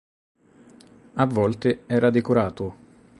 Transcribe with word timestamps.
A 1.13 1.25
volte 1.27 1.83
era 1.85 2.09
decorato. 2.09 2.73